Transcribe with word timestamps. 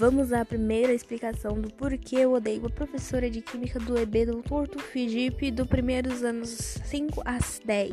Vamos 0.00 0.32
à 0.32 0.46
primeira 0.46 0.94
explicação 0.94 1.60
do 1.60 1.70
porquê 1.74 2.20
eu 2.20 2.32
odeio 2.32 2.64
a 2.64 2.70
professora 2.70 3.28
de 3.28 3.42
Química 3.42 3.78
do 3.78 3.98
EB 3.98 4.24
Dr. 4.24 4.66
Tufijipe 4.66 5.50
do 5.50 5.66
primeiros 5.66 6.24
anos 6.24 6.48
5 6.86 7.20
às 7.22 7.60
10. 7.62 7.92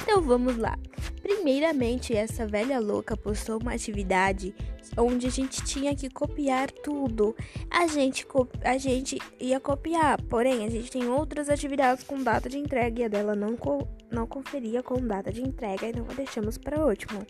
Então 0.00 0.22
vamos 0.22 0.56
lá. 0.56 0.78
Primeiramente, 1.20 2.14
essa 2.14 2.46
velha 2.46 2.78
louca 2.78 3.16
postou 3.16 3.60
uma 3.60 3.72
atividade 3.72 4.54
onde 4.96 5.26
a 5.26 5.30
gente 5.30 5.64
tinha 5.64 5.96
que 5.96 6.08
copiar 6.08 6.70
tudo. 6.70 7.34
A 7.68 7.88
gente, 7.88 8.24
a 8.62 8.78
gente 8.78 9.18
ia 9.40 9.58
copiar, 9.58 10.22
porém 10.28 10.64
a 10.64 10.70
gente 10.70 10.92
tem 10.92 11.08
outras 11.08 11.48
atividades 11.48 12.04
com 12.04 12.22
data 12.22 12.48
de 12.48 12.56
entrega 12.56 13.00
e 13.00 13.04
a 13.04 13.08
dela 13.08 13.34
não, 13.34 13.56
co 13.56 13.84
não 14.12 14.28
conferia 14.28 14.80
com 14.80 15.04
data 15.04 15.32
de 15.32 15.42
entrega, 15.42 15.88
então 15.88 16.06
a 16.08 16.14
deixamos 16.14 16.56
para 16.56 16.86
último. 16.86 17.26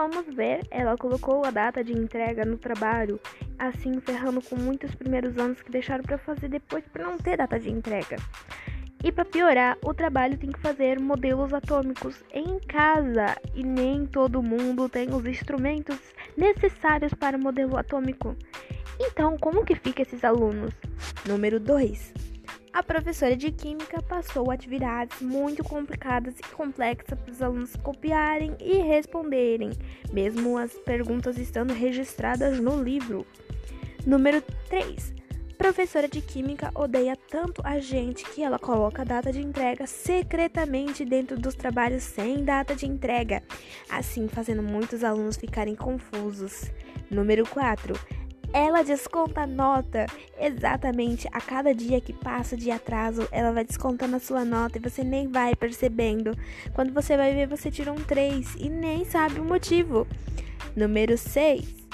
Vamos 0.00 0.32
ver, 0.32 0.64
ela 0.70 0.96
colocou 0.96 1.44
a 1.44 1.50
data 1.50 1.82
de 1.82 1.92
entrega 1.92 2.44
no 2.44 2.56
trabalho, 2.56 3.18
assim 3.58 3.98
ferrando 3.98 4.40
com 4.40 4.54
muitos 4.54 4.94
primeiros 4.94 5.36
anos 5.36 5.60
que 5.60 5.72
deixaram 5.72 6.04
para 6.04 6.16
fazer 6.16 6.46
depois 6.48 6.84
para 6.86 7.02
não 7.02 7.18
ter 7.18 7.36
data 7.36 7.58
de 7.58 7.68
entrega. 7.68 8.14
E 9.02 9.10
para 9.10 9.24
piorar, 9.24 9.76
o 9.84 9.92
trabalho 9.92 10.38
tem 10.38 10.52
que 10.52 10.60
fazer 10.60 11.00
modelos 11.00 11.52
atômicos 11.52 12.22
em 12.32 12.60
casa 12.60 13.36
e 13.56 13.64
nem 13.64 14.06
todo 14.06 14.40
mundo 14.40 14.88
tem 14.88 15.12
os 15.12 15.26
instrumentos 15.26 15.98
necessários 16.36 17.12
para 17.12 17.36
o 17.36 17.42
modelo 17.42 17.76
atômico. 17.76 18.36
Então, 19.00 19.36
como 19.36 19.64
que 19.64 19.74
fica 19.74 20.02
esses 20.02 20.22
alunos? 20.22 20.72
Número 21.26 21.58
2. 21.58 22.27
A 22.78 22.82
professora 22.84 23.34
de 23.34 23.50
química 23.50 24.00
passou 24.00 24.52
atividades 24.52 25.20
muito 25.20 25.64
complicadas 25.64 26.38
e 26.38 26.54
complexas 26.54 27.18
para 27.18 27.32
os 27.32 27.42
alunos 27.42 27.74
copiarem 27.74 28.56
e 28.60 28.76
responderem, 28.76 29.72
mesmo 30.12 30.56
as 30.56 30.72
perguntas 30.74 31.36
estando 31.38 31.74
registradas 31.74 32.60
no 32.60 32.80
livro. 32.80 33.26
Número 34.06 34.40
3. 34.68 35.12
Professora 35.58 36.06
de 36.06 36.20
Química 36.20 36.70
odeia 36.72 37.18
tanto 37.28 37.60
a 37.64 37.80
gente 37.80 38.24
que 38.30 38.44
ela 38.44 38.60
coloca 38.60 39.02
a 39.02 39.04
data 39.04 39.32
de 39.32 39.40
entrega 39.40 39.84
secretamente 39.84 41.04
dentro 41.04 41.36
dos 41.36 41.56
trabalhos 41.56 42.04
sem 42.04 42.44
data 42.44 42.76
de 42.76 42.86
entrega, 42.86 43.42
assim 43.90 44.28
fazendo 44.28 44.62
muitos 44.62 45.02
alunos 45.02 45.36
ficarem 45.36 45.74
confusos. 45.74 46.70
Número 47.10 47.44
4. 47.44 48.17
Ela 48.52 48.82
desconta 48.82 49.42
a 49.42 49.46
nota 49.46 50.06
exatamente 50.38 51.28
a 51.32 51.40
cada 51.40 51.74
dia 51.74 52.00
que 52.00 52.12
passa 52.12 52.56
de 52.56 52.70
atraso. 52.70 53.28
Ela 53.30 53.52
vai 53.52 53.64
descontando 53.64 54.16
a 54.16 54.20
sua 54.20 54.44
nota 54.44 54.78
e 54.78 54.80
você 54.80 55.04
nem 55.04 55.28
vai 55.28 55.54
percebendo. 55.54 56.36
Quando 56.74 56.92
você 56.92 57.16
vai 57.16 57.34
ver, 57.34 57.46
você 57.46 57.70
tirou 57.70 57.94
um 57.94 58.02
3 58.02 58.56
e 58.58 58.68
nem 58.68 59.04
sabe 59.04 59.40
o 59.40 59.44
motivo. 59.44 60.06
Número 60.74 61.16
6. 61.18 61.86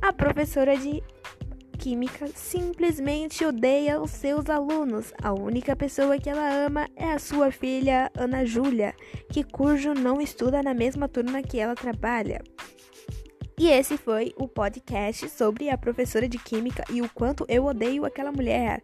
A 0.00 0.12
professora 0.12 0.76
de 0.76 1.02
Química 1.80 2.26
simplesmente 2.34 3.42
odeia 3.42 4.00
os 4.00 4.10
seus 4.10 4.50
alunos. 4.50 5.14
A 5.22 5.32
única 5.32 5.74
pessoa 5.74 6.18
que 6.18 6.28
ela 6.28 6.66
ama 6.66 6.86
é 6.94 7.10
a 7.10 7.18
sua 7.18 7.50
filha 7.50 8.10
Ana 8.14 8.44
Júlia, 8.44 8.94
que 9.30 9.42
cujo 9.42 9.94
não 9.94 10.20
estuda 10.20 10.62
na 10.62 10.74
mesma 10.74 11.08
turma 11.08 11.42
que 11.42 11.58
ela 11.58 11.74
trabalha. 11.74 12.42
E 13.60 13.68
esse 13.68 13.98
foi 13.98 14.32
o 14.38 14.48
podcast 14.48 15.28
sobre 15.28 15.68
a 15.68 15.76
professora 15.76 16.26
de 16.26 16.38
Química 16.38 16.82
e 16.90 17.02
o 17.02 17.10
quanto 17.10 17.44
eu 17.46 17.66
odeio 17.66 18.06
aquela 18.06 18.32
mulher. 18.32 18.80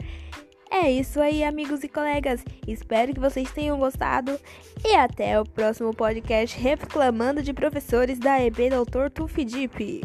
É 0.71 0.91
isso 0.91 1.19
aí, 1.19 1.43
amigos 1.43 1.83
e 1.83 1.89
colegas. 1.89 2.45
Espero 2.69 3.15
que 3.15 3.19
vocês 3.19 3.51
tenham 3.51 3.79
gostado 3.79 4.39
e 4.85 4.95
até 4.95 5.41
o 5.41 5.47
próximo 5.47 5.95
podcast 5.95 6.61
reclamando 6.61 7.43
de 7.43 7.55
professores 7.55 8.19
da 8.19 8.39
EB 8.39 8.69
Doutor 8.69 9.11
Tufidipe. 9.11 10.03